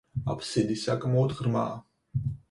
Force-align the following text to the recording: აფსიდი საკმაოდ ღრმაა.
აფსიდი 0.35 0.77
საკმაოდ 0.83 1.35
ღრმაა. 1.41 1.75